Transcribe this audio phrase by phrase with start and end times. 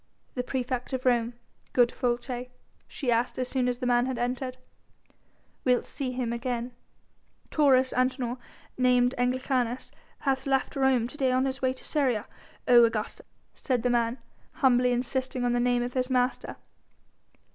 [0.33, 1.35] "The praefect of Rome,
[1.73, 2.47] good Folces?"
[2.87, 4.57] she asked as soon as the man had entered,
[5.63, 6.71] "wilt see him again?"
[7.51, 8.39] "Taurus Antinor
[8.79, 9.91] named Anglicanus
[10.21, 12.25] hath left Rome to day on his way to Syria,
[12.67, 14.17] O Augusta!" said the man,
[14.53, 16.55] humbly insisting on the name of his master.